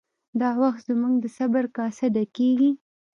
دا 0.41 0.49
وخت 0.61 0.81
زموږ 0.89 1.13
د 1.19 1.25
صبر 1.37 1.65
کاسه 1.77 2.05
ډکیږي 2.15 2.71